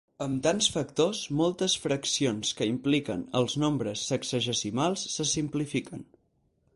[0.25, 6.03] Amb tants factors, moltes fraccions que impliquen els nombres sexagesimals se simplifiquen.